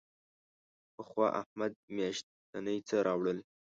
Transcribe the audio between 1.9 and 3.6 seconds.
میاشتنی څه راوړل.